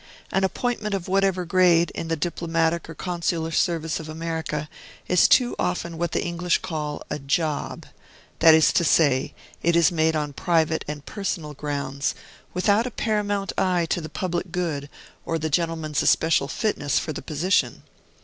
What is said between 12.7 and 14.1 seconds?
a paramount eye to the